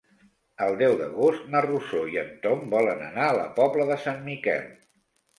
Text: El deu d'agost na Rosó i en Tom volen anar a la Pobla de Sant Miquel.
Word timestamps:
El 0.67 0.75
deu 0.77 0.93
d'agost 1.01 1.43
na 1.55 1.59
Rosó 1.65 1.99
i 2.13 2.17
en 2.21 2.31
Tom 2.45 2.63
volen 2.71 3.03
anar 3.09 3.27
a 3.27 3.35
la 3.41 3.43
Pobla 3.61 3.85
de 3.91 3.99
Sant 4.07 4.25
Miquel. 4.31 4.65